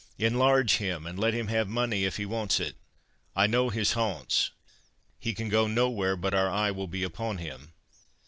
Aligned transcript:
Enlarge 0.17 0.77
him, 0.77 1.05
and 1.05 1.19
let 1.19 1.35
him 1.35 1.47
have 1.49 1.67
money 1.69 2.05
if 2.05 2.17
he 2.17 2.25
wants 2.25 2.59
it. 2.59 2.75
I 3.35 3.45
know 3.45 3.69
his 3.69 3.91
haunts; 3.93 4.49
he 5.19 5.31
can 5.35 5.47
go 5.47 5.67
nowhere 5.67 6.15
but 6.15 6.33
our 6.33 6.49
eye 6.49 6.71
will 6.71 6.87
be 6.87 7.03
upon 7.03 7.37
him. 7.37 7.73